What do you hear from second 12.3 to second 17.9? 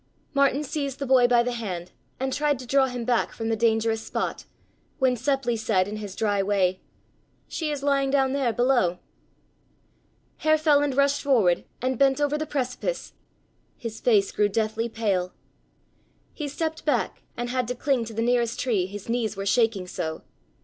the precipice—his face grew deathly pale. He stepped back and had to